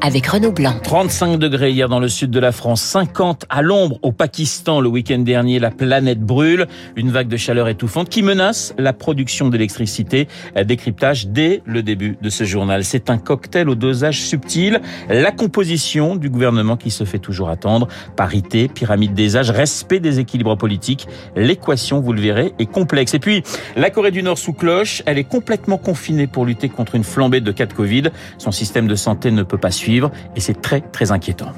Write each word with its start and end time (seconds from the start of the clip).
avec 0.00 0.26
Renaud 0.26 0.52
Blanc. 0.52 0.74
35 0.82 1.38
degrés 1.38 1.70
hier 1.70 1.88
dans 1.88 1.98
le 1.98 2.08
sud 2.08 2.30
de 2.30 2.40
la 2.40 2.52
France, 2.52 2.82
50 2.82 3.46
à 3.48 3.62
l'ombre 3.62 3.98
au 4.02 4.12
Pakistan 4.12 4.80
le 4.80 4.88
week-end 4.88 5.18
dernier. 5.18 5.58
La 5.58 5.70
planète 5.70 6.20
brûle, 6.20 6.66
une 6.96 7.10
vague 7.10 7.28
de 7.28 7.36
chaleur 7.36 7.68
étouffante 7.68 8.08
qui 8.08 8.22
menace 8.22 8.74
la 8.78 8.92
production 8.92 9.48
d'électricité. 9.48 10.28
Décryptage 10.64 11.28
dès 11.28 11.62
le 11.64 11.82
début 11.82 12.18
de 12.20 12.28
ce 12.28 12.44
journal. 12.44 12.84
C'est 12.84 13.10
un 13.10 13.18
cocktail 13.18 13.68
au 13.68 13.74
dosage 13.74 14.20
subtil. 14.20 14.80
La 15.08 15.32
composition 15.32 16.16
du 16.16 16.28
gouvernement 16.28 16.76
qui 16.76 16.90
se 16.90 17.04
fait 17.04 17.18
toujours 17.18 17.48
attendre. 17.48 17.88
Parité, 18.16 18.68
pyramide 18.68 19.14
des 19.14 19.36
âges, 19.36 19.50
respect 19.50 20.00
des 20.00 20.18
équilibres 20.18 20.56
politiques. 20.56 21.08
L'équation, 21.36 22.00
vous 22.00 22.12
le 22.12 22.20
verrez, 22.20 22.52
est 22.58 22.70
complexe. 22.70 23.14
Et 23.14 23.18
puis, 23.18 23.42
la 23.76 23.90
Corée 23.90 24.10
du 24.10 24.22
Nord 24.22 24.38
sous 24.38 24.52
cloche, 24.52 25.02
elle 25.06 25.18
est 25.18 25.24
complètement 25.24 25.78
confinée 25.78 26.26
pour 26.26 26.44
lutter 26.44 26.68
contre 26.68 26.94
une 26.94 27.04
flambée 27.04 27.40
de 27.40 27.52
cas 27.52 27.66
de 27.66 27.72
Covid. 27.72 28.04
Son 28.38 28.52
système 28.52 28.86
de 28.86 28.94
santé 28.94 29.30
ne 29.30 29.42
peut 29.42 29.58
pas 29.58 29.70
suivre 29.70 29.85
et 30.34 30.40
c'est 30.40 30.60
très 30.60 30.80
très 30.80 31.12
inquiétant. 31.12 31.52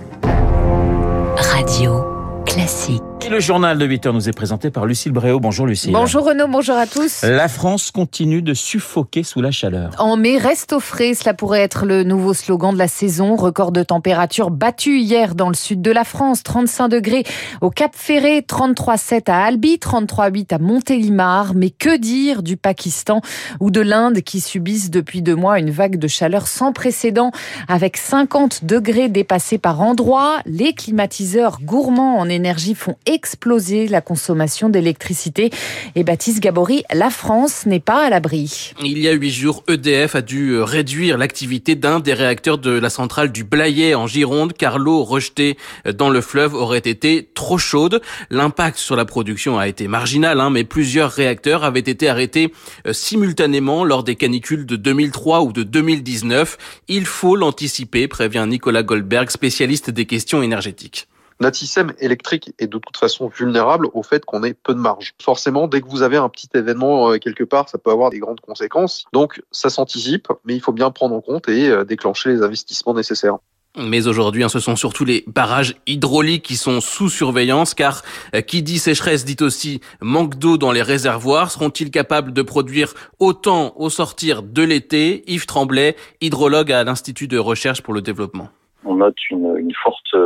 Radio 1.37 2.05
classique. 2.45 3.03
Et 3.21 3.31
le 3.31 3.41
journal 3.41 3.77
de 3.77 3.85
8 3.85 4.07
heures 4.07 4.15
nous 4.15 4.29
est 4.29 4.33
présenté 4.33 4.71
par 4.71 4.87
Lucille 4.87 5.11
Bréau. 5.13 5.41
Bonjour 5.41 5.67
Lucille. 5.67 5.93
Bonjour 5.93 6.25
Renaud, 6.25 6.47
bonjour 6.47 6.77
à 6.77 6.87
tous. 6.87 7.23
La 7.23 7.49
France 7.49 7.91
continue 7.91 8.43
de 8.43 8.55
suffoquer 8.55 9.25
sous 9.25 9.41
la 9.41 9.51
chaleur. 9.51 9.91
En 9.99 10.17
mai, 10.17 10.39
reste 10.39 10.73
au 10.73 10.81
frais, 10.81 11.15
cela 11.15 11.35
pourrait 11.35 11.61
être 11.61 11.85
le 11.85 12.05
nouveau 12.05 12.33
slogan 12.33 12.73
de 12.73 12.79
la 12.79 12.87
saison. 12.87 13.35
Record 13.35 13.73
de 13.73 13.83
température 13.83 14.51
battu 14.51 15.01
hier 15.01 15.35
dans 15.35 15.49
le 15.49 15.55
sud 15.55 15.83
de 15.83 15.91
la 15.91 16.05
France, 16.05 16.43
35 16.45 16.89
degrés 16.89 17.25
au 17.61 17.71
Cap 17.71 17.91
Ferré, 17.95 18.41
33,7 18.41 19.31
à 19.31 19.45
Albi, 19.45 19.77
33,8 19.77 20.55
à 20.55 20.59
Montélimar. 20.59 21.55
Mais 21.55 21.71
que 21.71 21.97
dire 21.97 22.43
du 22.45 22.57
Pakistan 22.57 23.21
ou 23.59 23.71
de 23.71 23.81
l'Inde 23.81 24.21
qui 24.21 24.41
subissent 24.41 24.91
depuis 24.91 25.23
deux 25.23 25.37
mois 25.37 25.59
une 25.59 25.71
vague 25.71 25.99
de 25.99 26.09
chaleur 26.09 26.47
sans 26.47 26.73
précédent 26.73 27.33
avec 27.67 27.97
50 27.97 28.65
degrés 28.65 29.09
dépassés 29.09 29.59
par 29.59 29.83
endroit. 29.83 30.39
Les 30.47 30.73
climatiseurs 30.73 31.59
gourmands 31.63 32.19
en 32.19 32.29
énergie 32.29 32.77
font 32.77 32.95
exploser 33.09 33.89
la 33.89 34.01
consommation 34.01 34.69
d'électricité. 34.69 35.51
Et 35.95 36.05
Baptiste 36.05 36.41
Gabory, 36.41 36.85
la 36.93 37.11
France 37.11 37.67
n'est 37.67 37.81
pas 37.81 38.05
à 38.05 38.11
l'abri. 38.11 38.73
Il 38.85 38.99
y 38.99 39.09
a 39.09 39.13
huit 39.13 39.31
jours, 39.31 39.65
EDF 39.69 40.15
a 40.15 40.23
dû 40.23 40.51
euh, 40.51 40.65
réduire 40.65 41.19
l'activité 41.19 41.75
d'un 41.75 42.01
des 42.01 42.15
réacteurs 42.15 42.59
de 42.59 42.71
la 42.71 42.91
centrale 42.91 43.33
du 43.33 43.45
Blayais 43.45 43.95
en 43.95 44.07
Gironde 44.07 44.53
car 44.53 44.79
l'eau 44.79 45.03
rejetée 45.03 45.57
dans 45.97 46.11
le 46.11 46.21
fleuve 46.21 46.55
aurait 46.55 46.79
été 46.79 47.29
trop 47.35 47.59
chaude. 47.59 48.01
L'impact 48.31 48.79
sur 48.79 48.97
la 48.97 49.05
production 49.05 49.59
a 49.59 49.69
été 49.69 49.89
marginal, 49.89 50.41
hein, 50.41 50.51
mais 50.51 50.65
plusieurs 50.65 51.11
réacteurs 51.11 51.65
avaient 51.65 51.81
été 51.81 52.09
arrêtés 52.09 52.53
euh, 52.87 52.93
simultanément 52.93 53.85
lors 53.85 54.05
des 54.05 54.17
canicules 54.17 54.67
de 54.67 54.77
2003 54.77 55.43
ou 55.43 55.53
de 55.53 55.63
2019. 55.63 56.59
Il 56.89 57.07
faut 57.07 57.37
l'anticiper, 57.37 58.09
prévient 58.09 58.47
Nicolas 58.49 58.83
Goldberg, 58.83 59.31
spécialiste 59.31 59.91
des 59.91 60.07
questions 60.07 60.43
énergétiques. 60.43 61.09
Notre 61.41 61.57
système 61.57 61.93
électrique 62.01 62.53
est 62.59 62.67
de 62.67 62.79
toute 62.79 62.97
façon 62.97 63.29
vulnérable 63.29 63.89
au 63.93 64.03
fait 64.03 64.25
qu'on 64.25 64.43
ait 64.43 64.55
peu 64.55 64.75
de 64.75 64.81
marge. 64.81 65.15
Forcément, 65.23 65.69
dès 65.69 65.81
que 65.81 65.87
vous 65.87 66.03
avez 66.03 66.17
un 66.17 66.29
petit 66.29 66.49
événement 66.53 67.13
euh, 67.13 67.19
quelque 67.19 67.45
part, 67.45 67.69
ça 67.69 67.79
peut 67.79 67.93
avoir 67.93 68.11
des 68.11 68.19
grandes 68.19 68.41
conséquences. 68.41 69.05
Donc, 69.13 69.41
ça 69.53 69.71
s'anticipe, 69.71 70.27
mais 70.45 70.57
il 70.57 70.61
faut 70.61 70.73
bien 70.73 70.91
prendre 70.91 71.15
en 71.15 71.21
compte 71.21 71.49
et 71.49 71.71
euh, 71.71 71.85
déclencher 71.85 72.31
les 72.31 72.43
investissements 72.43 72.93
nécessaires. 72.93 73.37
Mais 73.77 74.09
aujourd'hui, 74.09 74.43
hein, 74.43 74.49
ce 74.49 74.59
sont 74.59 74.75
surtout 74.75 75.05
les 75.05 75.23
barrages 75.29 75.77
hydrauliques 75.87 76.43
qui 76.43 76.57
sont 76.57 76.81
sous 76.81 77.09
surveillance, 77.09 77.75
car 77.75 78.03
euh, 78.35 78.41
qui 78.41 78.65
dit 78.65 78.81
sécheresse 78.81 79.25
dit 79.25 79.37
aussi 79.41 79.81
manque 80.01 80.37
d'eau 80.37 80.59
dans 80.59 80.73
les 80.73 80.83
réservoirs. 80.83 81.53
Seront-ils 81.53 81.93
capables 81.93 82.33
de 82.33 82.43
produire 82.43 82.95
autant 83.21 83.75
au 83.77 83.91
sortir 83.91 84.43
de 84.43 84.63
l'été? 84.63 85.23
Yves 85.31 85.47
Tremblay, 85.47 85.95
hydrologue 86.21 86.73
à 86.73 86.83
l'Institut 86.83 87.29
de 87.29 87.39
recherche 87.39 87.81
pour 87.81 87.95
le 87.95 88.03
développement. 88.03 88.49
On 88.85 88.97
note 88.97 89.15
une, 89.31 89.55
une 89.57 89.75
forte 89.85 90.17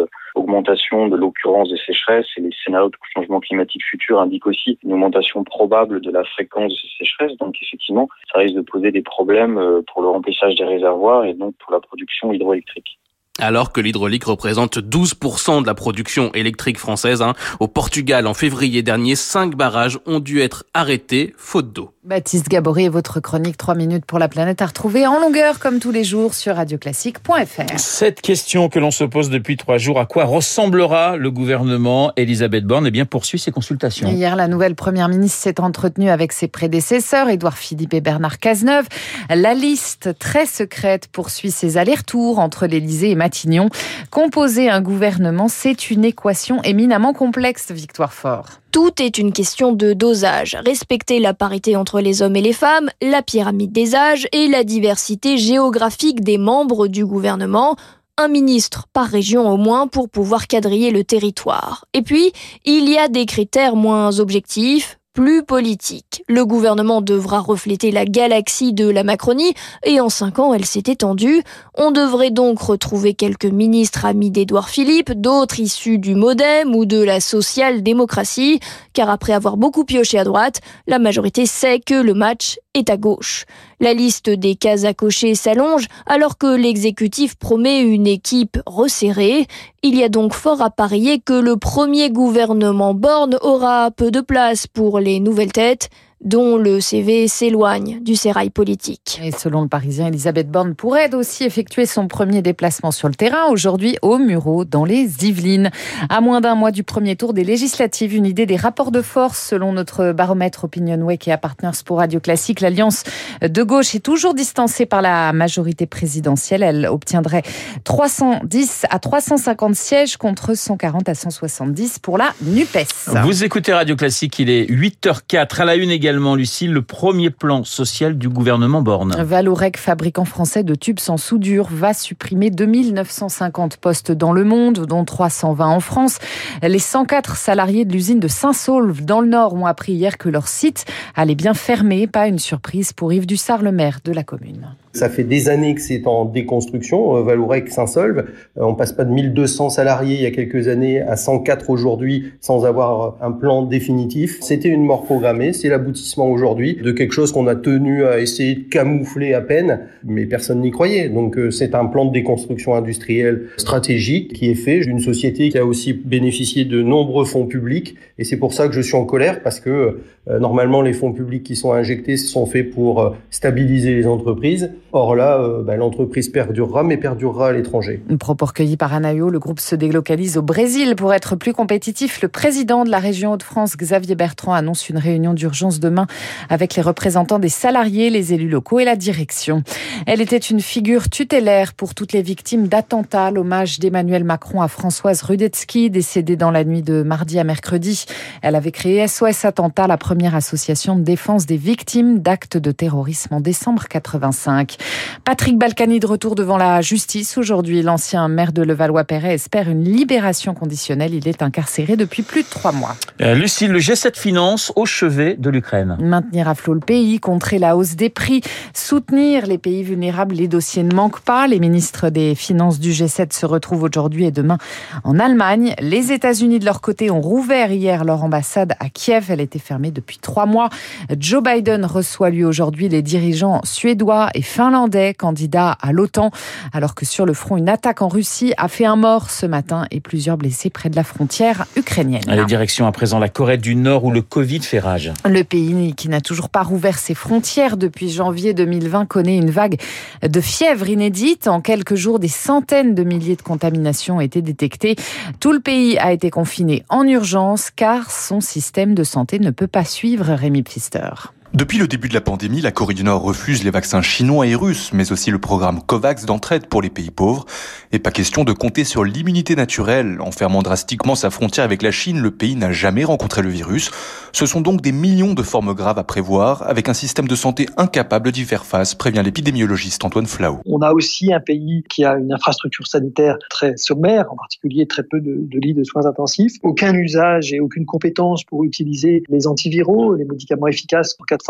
augmentation 0.53 1.09
de 1.09 1.17
l'occurrence 1.17 1.71
des 1.71 1.79
sécheresses 1.79 2.27
et 2.37 2.43
les 2.43 2.51
scénarios 2.65 2.91
de 2.91 2.97
changement 3.15 3.41
climatique 3.41 3.83
futur 3.85 4.21
indiquent 4.21 4.47
aussi 4.47 4.79
une 4.85 4.93
augmentation 4.93 5.45
probable 5.45 6.01
de 6.01 6.11
la 6.11 6.25
fréquence 6.25 6.73
de 6.73 6.77
ces 6.77 7.05
sécheresses. 7.05 7.37
Donc 7.39 7.57
effectivement, 7.63 8.09
ça 8.33 8.39
risque 8.39 8.57
de 8.57 8.61
poser 8.61 8.91
des 8.91 9.03
problèmes 9.03 9.59
euh, 9.59 9.81
pour 9.93 10.03
le 10.03 10.09
remplissage 10.09 10.55
des 10.57 10.65
réservoirs 10.65 11.25
et 11.25 11.35
donc 11.35 11.55
pour 11.57 11.73
la 11.73 11.81
production 11.81 12.33
hydroélectrique 12.33 12.99
alors 13.39 13.73
que 13.73 13.81
l'hydraulique 13.81 14.25
représente 14.25 14.79
12% 14.79 15.63
de 15.63 15.67
la 15.67 15.75
production 15.75 16.33
électrique 16.35 16.79
française. 16.79 17.23
Hein. 17.23 17.35
Au 17.61 17.69
Portugal, 17.69 18.27
en 18.27 18.35
février 18.35 18.83
dernier, 18.83 19.17
cinq 19.17 19.57
barrages 19.57 19.99
ont 20.07 20.21
dû 20.21 20.41
être 20.41 20.65
arrêtés 20.75 21.35
faute 21.39 21.73
d'eau. 21.73 21.93
Baptiste 22.05 22.49
Gabory 22.49 22.87
et 22.87 22.89
votre 22.89 23.21
chronique 23.21 23.57
3 23.57 23.77
minutes 23.77 24.05
pour 24.05 24.19
la 24.19 24.29
planète 24.29 24.61
à 24.61 24.67
retrouver 24.67 25.07
en 25.07 25.21
longueur 25.21 25.61
comme 25.61 25.79
tous 25.79 25.93
les 25.93 26.03
jours 26.03 26.35
sur 26.35 26.57
radioclassique.fr. 26.57 27.79
Cette 27.79 28.21
question 28.21 28.69
que 28.69 28.81
l'on 28.81 28.91
se 28.91 29.05
pose 29.05 29.31
depuis 29.31 29.57
trois 29.57 29.79
jours, 29.79 30.01
à 30.01 30.07
quoi 30.07 30.25
ressemblera 30.25 31.17
le 31.17 31.31
gouvernement 31.31 32.13
Elisabeth 32.17 32.65
Borne? 32.65 32.89
Eh 32.89 32.91
bien, 32.91 33.05
poursuit 33.05 33.39
ses 33.39 33.53
consultations. 33.53 34.09
Hier, 34.09 34.35
la 34.35 34.49
nouvelle 34.49 34.75
première 34.75 35.09
ministre 35.09 35.39
s'est 35.39 35.61
entretenue 35.61 36.11
avec 36.11 36.33
ses 36.33 36.49
prédécesseurs, 36.49 37.29
Édouard 37.29 37.57
Philippe 37.57 37.95
et 37.95 38.01
Bernard 38.01 38.41
Cazeneuve. 38.41 38.89
La 39.31 39.55
liste 39.55 40.19
très 40.19 40.47
secrète 40.47 41.07
poursuit 41.07 41.53
ses 41.53 41.79
allers-retours 41.79 42.41
entre 42.41 42.67
l'Élysée 42.67 43.11
et 43.11 43.15
Matignon. 43.23 43.69
Composer 44.11 44.69
un 44.69 44.81
gouvernement, 44.81 45.47
c'est 45.47 45.91
une 45.91 46.05
équation 46.05 46.61
éminemment 46.65 47.13
complexe, 47.13 47.71
Victoire 47.71 48.13
Fort. 48.13 48.47
Tout 48.73 49.01
est 49.01 49.17
une 49.17 49.33
question 49.33 49.71
de 49.73 49.93
dosage. 49.93 50.59
Respecter 50.67 51.21
la 51.21 51.33
parité 51.33 51.77
entre 51.77 52.01
les 52.01 52.21
hommes 52.21 52.35
et 52.35 52.41
les 52.41 52.53
femmes, 52.53 52.91
la 53.01 53.23
pyramide 53.23 53.71
des 53.71 53.95
âges 53.95 54.27
et 54.33 54.49
la 54.49 54.65
diversité 54.65 55.39
géographique 55.39 56.25
des 56.25 56.37
membres 56.37 56.89
du 56.89 57.07
gouvernement. 57.07 57.77
Un 58.19 58.27
ministre 58.27 58.89
par 58.93 59.07
région 59.07 59.49
au 59.49 59.57
moins 59.57 59.87
pour 59.87 60.09
pouvoir 60.09 60.49
quadriller 60.49 60.91
le 60.91 61.05
territoire. 61.05 61.85
Et 61.95 62.03
puis, 62.03 62.33
il 62.65 62.91
y 62.91 62.99
a 62.99 63.07
des 63.07 63.25
critères 63.25 63.77
moins 63.77 64.19
objectifs, 64.19 64.99
plus 65.13 65.43
politique. 65.43 66.25
Le 66.29 66.47
gouvernement 66.47 67.03
devra 67.03 67.41
refléter 67.41 67.91
la 67.91 68.05
galaxie 68.05 68.73
de 68.73 68.89
la 68.89 69.05
Macronie 69.05 69.55
et 69.85 70.01
en 70.01 70.09
cinq 70.09 70.39
ans 70.39 70.55
elle 70.55 70.65
s'est 70.65 70.85
étendue. 70.87 71.43
On 71.75 71.91
devrait 71.91 72.31
donc 72.31 72.61
retrouver 72.61 73.15
quelques 73.15 73.45
ministres 73.45 74.07
amis 74.07 74.31
d'Édouard 74.31 74.69
Philippe, 74.69 75.13
d'autres 75.13 75.61
issus 75.61 75.99
du 75.99 76.15
Modem 76.15 76.75
ou 76.75 76.87
de 76.87 77.03
la 77.03 77.21
social-démocratie, 77.21 78.61
car 78.95 79.11
après 79.11 79.33
avoir 79.33 79.57
beaucoup 79.57 79.85
pioché 79.85 80.19
à 80.19 80.25
droite, 80.25 80.61
la 80.87 80.99
majorité 80.99 81.47
sait 81.47 81.81
que 81.81 81.95
le 81.95 82.15
match 82.15 82.59
est 82.75 82.91
à 82.91 82.97
gauche. 82.97 83.45
La 83.81 83.93
liste 83.93 84.31
des 84.31 84.55
cases 84.55 84.85
à 84.85 84.95
cocher 84.95 85.35
s'allonge 85.35 85.87
alors 86.07 86.39
que 86.39 86.47
l'exécutif 86.47 87.35
promet 87.37 87.83
une 87.83 88.07
équipe 88.07 88.59
resserrée. 88.67 89.47
Il 89.83 89.97
y 89.97 90.05
a 90.05 90.09
donc 90.09 90.33
fort 90.35 90.63
à 90.63 90.71
parier 90.71 91.21
que 91.21 91.33
le 91.33 91.57
premier 91.57 92.11
gouvernement 92.11 92.95
Borne 92.95 93.39
aura 93.43 93.91
peu 93.91 94.11
de 94.11 94.21
place 94.21 94.67
pour 94.67 95.01
les 95.01 95.21
nouvelles 95.21 95.53
têtes 95.53 95.91
dont 96.25 96.57
le 96.57 96.81
CV 96.81 97.27
s'éloigne 97.27 97.99
du 98.03 98.15
sérail 98.15 98.51
politique. 98.51 99.21
Et 99.23 99.33
selon 99.33 99.63
le 99.63 99.69
Parisien, 99.69 100.07
Elisabeth 100.07 100.49
Borne 100.51 100.75
pourrait 100.75 101.15
aussi 101.15 101.45
effectuer 101.45 101.87
son 101.87 102.07
premier 102.07 102.43
déplacement 102.43 102.93
sur 102.93 103.09
le 103.09 103.15
terrain 103.15 103.47
aujourd'hui 103.51 103.97
au 104.03 104.19
Murau 104.19 104.65
dans 104.65 104.85
les 104.85 105.27
Yvelines. 105.27 105.71
À 106.09 106.21
moins 106.21 106.41
d'un 106.41 106.55
mois 106.55 106.71
du 106.71 106.85
premier 106.85 107.17
tour 107.17 107.33
des 107.33 107.45
législatives, 107.45 108.15
une 108.15 108.27
idée 108.27 108.47
des 108.47 108.57
rapports 108.57 108.93
de 108.93 109.03
force 109.03 109.49
selon 109.49 109.73
notre 109.73 110.13
baromètre 110.13 110.65
Opinionway 110.65 111.19
et 111.27 111.33
à 111.33 111.39
Partners 111.39 111.71
pour 111.85 111.99
Radio 111.99 112.21
Classique. 112.21 112.61
L'alliance 112.61 113.03
de 113.41 113.63
gauche 113.63 113.95
est 113.95 114.01
toujours 114.01 114.35
distancée 114.35 114.87
par 114.87 115.03
la 115.03 115.33
majorité 115.33 115.87
présidentielle. 115.87 116.63
Elle 116.63 116.87
obtiendrait 116.87 117.43
310 117.85 118.87
à 118.91 118.99
350 118.99 119.75
sièges 119.75 120.17
contre 120.17 120.55
140 120.55 121.09
à 121.09 121.15
170 121.15 121.99
pour 121.99 122.17
la 122.17 122.33
NUPES. 122.43 123.11
Vous 123.25 123.45
écoutez 123.45 123.73
Radio 123.73 123.97
Classique, 123.97 124.39
il 124.39 124.51
est 124.51 124.67
8h04 124.71 125.63
à 125.63 125.65
la 125.65 125.75
une 125.75 125.91
également 125.91 126.12
Lucille, 126.13 126.73
le 126.73 126.83
premier 126.83 127.31
plan 127.31 127.65
social 127.65 128.19
du 128.19 128.29
gouvernement 128.29 128.83
Borne. 128.83 129.15
Valorec, 129.23 129.77
fabricant 129.77 130.25
français 130.25 130.63
de 130.63 130.75
tubes 130.75 130.99
sans 130.99 131.17
soudure, 131.17 131.69
va 131.71 131.95
supprimer 131.95 132.51
2950 132.51 133.77
postes 133.79 134.13
dans 134.13 134.33
le 134.33 134.45
monde, 134.45 134.87
dont 134.87 135.05
320 135.05 135.67
en 135.67 135.81
France. 135.81 136.19
Les 136.63 136.79
104 136.79 137.37
salariés 137.37 137.85
de 137.85 137.93
l'usine 137.93 138.21
de 138.21 138.29
Saint-Saulve, 138.29 139.05
dans 139.05 139.21
le 139.21 139.29
Nord, 139.29 139.55
ont 139.55 139.67
appris 139.67 139.93
hier 139.93 140.19
que 140.19 140.29
leur 140.29 140.49
site 140.49 140.85
allait 141.15 141.35
bien 141.35 141.55
fermer. 141.55 142.07
Pas 142.07 142.29
une 142.29 142.39
surprise 142.39 142.93
pour 142.93 143.13
Yves 143.13 143.27
Dussard, 143.27 143.63
le 143.63 143.73
maire 143.73 144.01
de 144.05 144.13
la 144.13 144.23
commune. 144.23 144.75
Ça 144.95 145.09
fait 145.09 145.25
des 145.25 145.49
années 145.49 145.75
que 145.75 145.81
c'est 145.81 146.07
en 146.07 146.27
déconstruction. 146.27 147.17
Euh, 147.17 147.23
Valourec 147.23 147.71
s'insolve. 147.71 148.19
Euh, 148.59 148.63
on 148.63 148.75
passe 148.75 148.93
pas 148.93 149.05
de 149.05 149.11
1200 149.11 149.71
salariés 149.71 150.17
il 150.17 150.23
y 150.23 150.27
a 150.27 150.31
quelques 150.31 150.69
années 150.69 151.01
à 151.01 151.17
104 151.17 151.71
aujourd'hui 151.71 152.33
sans 152.41 152.67
avoir 152.67 153.17
un 153.23 153.33
plan 153.33 153.63
définitif. 153.63 154.39
C'était 154.43 154.69
une 154.69 154.85
mort 154.85 155.05
programmée. 155.05 155.55
C'est 155.55 155.69
l'aboutissement 155.69 156.31
aujourd'hui 156.31 156.75
de 156.75 156.93
quelque 156.93 157.13
chose 157.13 157.33
qu'on 157.33 157.47
a 157.47 157.57
tenu 157.57 158.05
à 158.05 158.21
essayer 158.21 158.55
de 158.55 158.69
camoufler 158.69 159.33
à 159.33 159.41
peine, 159.41 159.81
mais 160.05 160.27
personne 160.27 160.61
n'y 160.61 160.71
croyait. 160.71 161.09
Donc 161.09 161.39
euh, 161.39 161.51
c'est 161.51 161.75
un 161.75 161.87
plan 161.87 162.05
de 162.05 162.13
déconstruction 162.13 162.75
industrielle 162.75 163.47
stratégique 163.57 164.35
qui 164.35 164.51
est 164.51 164.55
fait 164.55 164.81
d'une 164.81 165.01
société 165.01 165.49
qui 165.49 165.57
a 165.57 165.65
aussi 165.65 165.95
bénéficié 165.95 166.67
de 166.67 166.83
nombreux 166.83 167.25
fonds 167.25 167.47
publics. 167.47 167.97
Et 168.19 168.25
c'est 168.25 168.37
pour 168.37 168.53
ça 168.53 168.69
que 168.69 168.75
je 168.75 168.83
suis 168.83 168.97
en 168.97 169.07
colère 169.07 169.43
parce 169.43 169.59
que 169.59 170.01
normalement 170.29 170.83
les 170.83 170.93
fonds 170.93 171.13
publics 171.13 171.43
qui 171.43 171.57
sont 171.57 171.73
injectés 171.73 172.17
sont 172.17 172.47
faits 172.47 172.71
pour 172.71 173.17
stabiliser 173.31 173.95
les 173.95 174.07
entreprises. 174.07 174.71
Or 174.95 175.17
là, 175.17 175.39
euh, 175.39 175.63
bah, 175.63 175.77
l'entreprise 175.77 176.29
perdurera, 176.29 176.83
mais 176.83 176.99
perdurera 176.99 177.49
à 177.49 177.53
l'étranger. 177.53 178.03
Propos 178.19 178.45
recueilli 178.45 178.77
par 178.77 178.93
Anayo, 178.93 179.31
le 179.31 179.39
groupe 179.39 179.59
se 179.59 179.75
délocalise 179.75 180.37
au 180.37 180.43
Brésil 180.43 180.97
pour 180.97 181.15
être 181.15 181.35
plus 181.35 181.55
compétitif. 181.55 182.21
Le 182.21 182.29
président 182.29 182.85
de 182.85 182.91
la 182.91 182.99
région 182.99 183.33
Hauts-de-France, 183.33 183.79
Xavier 183.79 184.15
Bertrand, 184.15 184.53
annonce 184.53 184.91
une 184.91 184.99
réunion 184.99 185.33
d'urgence 185.33 185.81
demain 185.81 186.07
avec 186.51 186.75
les 186.77 186.83
représentants 186.83 187.39
des 187.39 187.49
salariés, 187.49 188.11
les 188.11 188.35
élus 188.35 188.51
locaux 188.51 188.81
et 188.81 188.85
la 188.85 188.97
direction. 188.97 189.63
Elle 190.07 190.21
était 190.21 190.37
une 190.37 190.61
figure 190.61 191.09
tutélaire 191.09 191.73
pour 191.73 191.95
toutes 191.95 192.13
les 192.13 192.23
victimes 192.23 192.69
d'attentats. 192.69 193.31
L'hommage 193.31 193.79
d'Emmanuel 193.79 194.25
Macron 194.25 194.61
à 194.61 194.69
Françoise 194.69 195.23
Rudetsky, 195.23 195.89
décédée 195.89 196.37
dans 196.37 196.51
la 196.51 196.65
nuit 196.65 196.83
de 196.83 197.03
mardi 197.03 197.39
à 197.39 197.45
mercredi. 197.45 198.05
Elle 198.43 198.57
avait 198.57 198.73
créé 198.73 199.09
SOS 199.09 199.47
Attentat, 199.47 199.87
la 199.87 199.97
première 199.97 200.35
association 200.35 200.97
de 200.97 201.03
défense 201.03 201.47
des 201.47 201.57
victimes 201.57 202.19
d'actes 202.19 202.59
de 202.59 202.73
terrorisme 202.73 203.35
en 203.35 203.41
décembre 203.41 203.89
85. 203.89 204.77
Patrick 205.25 205.57
Balkany 205.57 206.01
de 206.01 206.07
retour 206.07 206.35
devant 206.35 206.57
la 206.57 206.81
justice 206.81 207.39
aujourd'hui. 207.39 207.83
L'ancien 207.83 208.27
maire 208.27 208.53
de 208.53 208.63
Levallois-Perret 208.63 209.35
espère 209.35 209.71
une 209.71 209.85
libération 209.85 210.53
conditionnelle. 210.53 211.15
Il 211.15 211.29
est 211.29 211.43
incarcéré 211.43 211.97
depuis 211.97 212.23
plus 212.23 212.43
de 212.43 212.49
trois 212.49 212.73
mois. 212.73 212.97
Euh, 213.21 213.35
Lucille, 213.35 213.71
le 213.71 213.79
G7 213.79 214.19
finance 214.19 214.73
au 214.75 214.85
chevet 214.85 215.37
de 215.39 215.49
l'Ukraine. 215.49 215.97
Maintenir 216.01 216.49
à 216.49 216.57
flot 216.57 216.75
le 216.75 216.81
pays, 216.81 217.21
contrer 217.21 217.61
la 217.61 217.77
hausse 217.77 217.95
des 217.95 218.11
prix, 218.11 218.41
soutenir 218.75 219.47
les 219.47 219.59
pays 219.59 219.85
vulnérables. 219.85 220.35
Les 220.35 220.49
dossiers 220.49 220.83
ne 220.83 220.93
manquent 220.93 221.21
pas. 221.21 221.47
Les 221.47 221.61
ministres 221.61 222.11
des 222.11 222.35
Finances 222.35 222.81
du 222.81 222.91
G7 222.91 223.33
se 223.33 223.47
retrouvent 223.47 223.85
aujourd'hui 223.85 224.25
et 224.25 224.33
demain 224.33 224.59
en 225.05 225.21
Allemagne. 225.21 225.75
Les 225.81 226.11
États-Unis, 226.11 226.59
de 226.59 226.65
leur 226.65 226.81
côté, 226.81 227.13
ont 227.13 227.21
rouvert 227.21 227.71
hier 227.71 228.05
leur 228.05 228.25
ambassade 228.25 228.75
à 228.81 228.89
Kiev. 228.89 229.27
Elle 229.29 229.41
était 229.41 229.61
fermée 229.61 229.93
depuis 229.93 230.19
trois 230.19 230.47
mois. 230.47 230.69
Joe 231.17 231.43
Biden 231.43 231.85
reçoit 231.85 232.31
lui 232.31 232.45
aujourd'hui 232.45 232.89
les 232.89 233.03
dirigeants 233.03 233.61
suédois 233.63 234.29
et 234.35 234.43
finlandais 234.43 234.72
candidats 235.17 235.77
à 235.81 235.93
l'OTAN, 235.93 236.31
alors 236.73 236.95
que 236.95 237.05
sur 237.05 237.27
le 237.27 237.35
front, 237.35 237.57
une 237.57 237.69
attaque 237.69 238.03
en 238.03 238.09
Russie 238.09 238.53
a 238.57 238.69
fait 238.69 238.85
un 238.85 238.97
mort 238.97 239.31
ce 239.31 239.47
matin 239.47 239.87
et 239.91 240.01
plusieurs 240.01 240.37
blessés 240.37 240.71
près 240.71 240.91
de 240.91 240.97
la 240.97 241.05
frontière 241.05 241.67
ukrainienne. 241.77 242.23
Allez, 242.29 242.45
direction 242.45 242.87
à 242.87 242.93
présent 242.93 243.19
la 243.19 243.29
Corée 243.29 243.59
du 243.59 243.75
Nord 243.75 244.05
où 244.05 244.11
le 244.11 244.23
Covid 244.23 244.61
fait 244.61 244.79
rage. 244.79 245.13
Le 245.25 245.43
pays 245.43 245.95
qui 245.95 246.09
n'a 246.09 246.21
toujours 246.21 246.49
pas 246.49 246.63
rouvert 246.63 246.99
ses 246.99 247.15
frontières 247.15 247.77
depuis 247.77 248.11
janvier 248.11 248.55
2020 248.55 249.07
connaît 249.07 249.37
une 249.37 249.51
vague 249.51 249.81
de 250.23 250.41
fièvre 250.41 250.89
inédite. 250.89 251.49
En 251.49 251.61
quelques 251.61 251.95
jours, 251.95 252.19
des 252.19 252.29
centaines 252.29 252.95
de 252.95 253.05
milliers 253.05 253.37
de 253.37 253.43
contaminations 253.43 254.17
ont 254.17 254.21
été 254.21 254.43
détectées. 254.43 254.97
Tout 255.41 255.53
le 255.53 255.61
pays 255.61 255.99
a 255.99 256.13
été 256.13 256.31
confiné 256.31 256.85
en 256.89 257.07
urgence 257.07 257.71
car 257.71 258.11
son 258.11 258.41
système 258.41 258.95
de 258.95 259.05
santé 259.05 259.39
ne 259.39 259.51
peut 259.51 259.67
pas 259.67 259.85
suivre 259.85 260.33
Rémi 260.35 260.63
Pfister. 260.63 261.11
Depuis 261.55 261.77
le 261.77 261.87
début 261.87 262.09
de 262.09 262.15
la 262.15 262.23
pandémie, 262.23 262.63
la 262.63 262.73
Corée 262.73 262.95
du 262.95 263.05
Nord 263.05 263.21
refuse 263.21 263.63
les 263.63 263.71
vaccins 263.71 264.01
chinois 264.01 264.47
et 264.47 264.55
russes, 264.55 264.91
mais 264.95 265.13
aussi 265.13 265.31
le 265.31 265.39
programme 265.39 265.83
COVAX 265.83 266.25
d'entraide 266.25 266.67
pour 266.67 266.81
les 266.81 266.89
pays 266.89 267.11
pauvres. 267.11 267.45
Et 267.93 267.99
pas 267.99 268.11
question 268.11 268.45
de 268.45 268.55
compter 268.55 268.85
sur 268.85 269.05
l'immunité 269.05 269.55
naturelle. 269.55 270.19
En 270.23 270.31
fermant 270.31 270.63
drastiquement 270.63 271.15
sa 271.15 271.29
frontière 271.29 271.67
avec 271.67 271.83
la 271.83 271.91
Chine, 271.91 272.21
le 272.21 272.31
pays 272.31 272.57
n'a 272.57 272.73
jamais 272.73 273.05
rencontré 273.05 273.43
le 273.43 273.51
virus. 273.51 273.91
Ce 274.33 274.47
sont 274.47 274.63
donc 274.63 274.81
des 274.81 274.93
millions 274.93 275.35
de 275.35 275.43
formes 275.43 275.75
graves 275.75 275.99
à 275.99 276.05
prévoir, 276.05 276.63
avec 276.63 276.89
un 276.89 276.95
système 276.95 277.29
de 277.29 277.35
santé 277.35 277.67
incapable 277.77 278.33
d'y 278.33 278.45
faire 278.45 278.65
face, 278.65 278.95
prévient 278.95 279.21
l'épidémiologiste 279.23 280.03
Antoine 280.07 280.27
Flau. 280.27 280.61
On 280.65 280.81
a 280.81 280.93
aussi 280.93 281.35
un 281.35 281.41
pays 281.41 281.85
qui 281.91 282.07
a 282.07 282.15
une 282.15 282.33
infrastructure 282.33 282.87
sanitaire 282.87 283.37
très 283.51 283.77
sommaire, 283.77 284.33
en 284.33 284.37
particulier 284.37 284.87
très 284.87 285.03
peu 285.03 285.21
de, 285.21 285.47
lits 285.59 285.75
de 285.75 285.85
soins 285.85 286.07
intensifs, 286.07 286.55
aucun 286.63 286.95
usage 286.95 287.53
et 287.53 287.61
aucune 287.61 287.85
compétence 287.85 288.43
pour 288.43 288.65
utiliser 288.65 289.23
les 289.29 289.47
antiviraux, 289.47 290.15
les 290.15 290.25
médicaments 290.25 290.67
efficaces 290.67 291.13
pour 291.13 291.27
4 291.27 291.42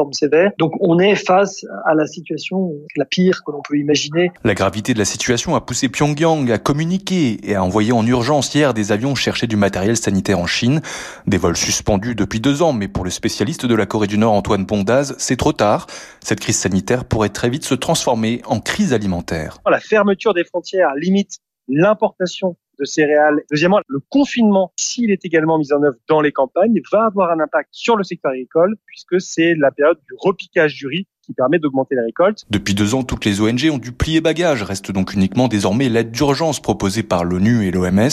donc 0.59 0.73
on 0.81 0.99
est 0.99 1.15
face 1.15 1.65
à 1.87 1.94
la 1.94 2.06
situation 2.06 2.73
la 2.97 3.05
pire 3.05 3.43
que 3.44 3.53
l'on 3.53 3.62
peut 3.62 3.77
imaginer. 3.77 4.31
La 4.44 4.55
gravité 4.55 4.94
de 4.94 4.99
la 4.99 5.05
situation 5.05 5.55
a 5.55 5.61
poussé 5.61 5.89
Pyongyang 5.89 6.50
à 6.50 6.59
communiquer 6.59 7.39
et 7.43 7.55
à 7.55 7.62
envoyer 7.62 7.93
en 7.93 8.06
urgence 8.06 8.55
hier 8.55 8.75
des 8.75 8.93
avions 8.93 9.15
chercher 9.15 9.47
du 9.47 9.56
matériel 9.56 9.97
sanitaire 9.97 10.39
en 10.39 10.47
Chine. 10.47 10.81
Des 11.27 11.39
vols 11.39 11.56
suspendus 11.56 12.15
depuis 12.15 12.41
deux 12.41 12.62
ans, 12.62 12.73
mais 12.73 12.89
pour 12.89 13.05
le 13.05 13.11
spécialiste 13.11 13.67
de 13.67 13.75
la 13.75 13.87
Corée 13.87 14.06
du 14.06 14.19
Nord 14.19 14.33
Antoine 14.33 14.65
Bondaz, 14.65 15.15
c'est 15.19 15.37
trop 15.37 15.53
tard. 15.53 15.87
Cette 16.21 16.41
crise 16.41 16.59
sanitaire 16.59 17.05
pourrait 17.05 17.29
très 17.29 17.50
vite 17.50 17.65
se 17.65 17.75
transformer 17.75 18.43
en 18.47 18.61
crise 18.61 18.93
alimentaire. 18.93 19.59
La 19.69 19.81
fermeture 19.81 20.35
des 20.35 20.45
frontières 20.45 20.95
limite 20.97 21.38
l'importation 21.69 22.56
de 22.79 22.85
céréales. 22.85 23.43
Deuxièmement, 23.51 23.81
le 23.89 24.01
confinement, 24.09 24.73
s'il 24.77 25.11
est 25.11 25.25
également 25.25 25.59
mis 25.59 25.73
en 25.73 25.83
œuvre 25.83 25.97
dans 26.09 26.21
les 26.21 26.33
campagnes, 26.33 26.81
va 26.91 27.07
avoir 27.07 27.31
un 27.31 27.41
impact 27.41 27.69
sur 27.73 27.97
le 27.97 28.05
secteur 28.05 28.33
agricole 28.33 28.77
puisque 28.87 29.21
c'est 29.21 29.55
la 29.55 29.71
période 29.71 29.99
du 30.09 30.15
repiquage 30.19 30.75
du 30.75 30.87
riz 30.87 31.07
qui 31.32 31.37
permet 31.37 31.58
d'augmenter 31.58 31.94
les 31.94 32.02
récoltes. 32.02 32.44
Depuis 32.50 32.75
deux 32.75 32.94
ans, 32.94 33.02
toutes 33.02 33.25
les 33.25 33.40
ONG 33.40 33.70
ont 33.73 33.79
dû 33.79 33.93
plier 33.93 34.20
bagage. 34.20 34.62
Reste 34.62 34.93
donc 34.93 35.14
uniquement 35.14 35.49
désormais 35.49 35.88
l'aide 35.88 36.11
d'urgence 36.11 36.61
proposée 36.61 37.02
par 37.02 37.25
l'ONU 37.25 37.67
et 37.67 37.70
l'OMS. 37.70 38.11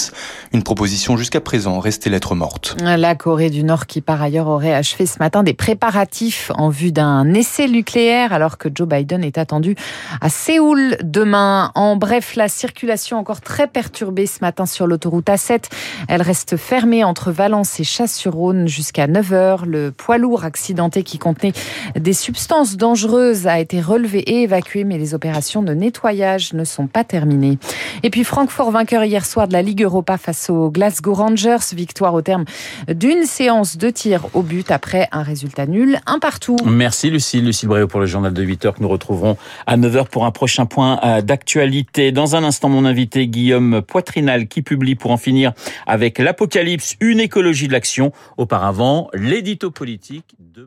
Une 0.54 0.64
proposition 0.64 1.18
jusqu'à 1.18 1.42
présent 1.42 1.80
restée 1.80 2.10
lettre 2.10 2.34
morte. 2.34 2.78
La 2.82 3.16
Corée 3.16 3.50
du 3.50 3.64
Nord 3.64 3.88
qui 3.88 4.00
par 4.00 4.22
ailleurs 4.22 4.48
aurait 4.48 4.74
achevé 4.74 5.06
ce 5.06 5.20
matin 5.20 5.44
des 5.44 5.54
préparatifs 5.54 6.52
en 6.56 6.70
vue 6.70 6.94
d'un 6.94 7.34
essai 7.34 7.68
nucléaire 7.68 8.32
alors 8.32 8.58
que 8.58 8.70
Joe 8.74 8.88
Biden 8.88 9.24
est 9.24 9.38
attendu 9.38 9.76
à 10.22 10.30
Séoul 10.30 10.96
demain. 11.04 11.72
En 11.76 11.98
bref, 11.98 12.36
la 12.36 12.48
circulation 12.48 13.18
encore 13.18 13.42
très 13.42 13.68
perturbée 13.68 14.28
ce 14.28 14.40
matin 14.42 14.66
sur 14.66 14.88
l'autoroute 14.88 15.28
A7. 15.28 15.66
Elle 16.08 16.22
reste 16.22 16.56
fermée 16.56 17.04
entre 17.04 17.32
Valence 17.32 17.82
et 17.82 17.84
Chasse-sur-Rhône 17.84 18.68
jusqu'à 18.68 19.08
9h. 19.08 19.66
Le 19.66 19.92
poids 19.92 20.18
lourd 20.18 20.46
accidenté 20.46 21.04
qui 21.04 21.18
contenait 21.18 21.54
des 21.96 22.14
substances 22.14 22.78
dangereuses 22.78 23.09
a 23.18 23.60
été 23.60 23.82
relevée 23.82 24.20
et 24.20 24.44
évacuée, 24.44 24.84
mais 24.84 24.98
les 24.98 25.14
opérations 25.14 25.64
de 25.64 25.74
nettoyage 25.74 26.54
ne 26.54 26.64
sont 26.64 26.88
pas 26.88 27.04
terminées. 27.04 27.58
Et 28.04 28.10
puis 28.10 28.24
Francfort 28.24 28.72
vainqueur 28.72 29.04
hier 29.04 29.26
soir 29.26 29.48
de 29.48 29.54
la 29.54 29.62
Ligue 29.62 29.84
Europa 29.84 30.18
face 30.18 30.50
aux 30.50 30.70
Glasgow 30.70 31.14
Rangers, 31.14 31.58
victoire 31.74 32.14
au 32.14 32.22
terme 32.22 32.46
d'une 32.88 33.24
séance 33.24 33.78
de 33.78 33.90
tir 33.90 34.28
au 34.34 34.44
but 34.44 34.70
après 34.70 35.08
un 35.12 35.24
résultat 35.24 35.66
nul, 35.66 36.00
un 36.06 36.20
partout. 36.20 36.58
Merci 36.66 37.10
Lucille, 37.10 37.46
Lucille 37.46 37.68
Bréau 37.68 37.88
pour 37.88 38.00
le 38.00 38.06
journal 38.06 38.34
de 38.34 38.44
8 38.44 38.66
heures 38.66 38.76
que 38.76 38.82
nous 38.82 38.90
retrouverons 38.90 39.38
à 39.66 39.76
9h 39.76 40.08
pour 40.08 40.26
un 40.26 40.32
prochain 40.32 40.66
point 40.66 41.00
euh, 41.04 41.22
d'actualité. 41.22 42.12
Dans 42.12 42.36
un 42.36 42.44
instant, 42.44 42.70
mon 42.70 42.86
invité 42.86 43.28
Guillaume 43.28 43.82
Poitrinal 43.82 44.48
qui 44.48 44.62
publie 44.62 44.96
pour 44.96 45.12
en 45.12 45.18
finir 45.18 45.54
avec 45.88 46.20
l'Apocalypse, 46.20 46.96
une 47.00 47.20
écologie 47.20 47.68
de 47.68 47.74
l'action. 47.74 48.12
Auparavant, 48.38 49.10
l'édito 49.14 49.72
politique 49.72 50.36
de 50.40 50.64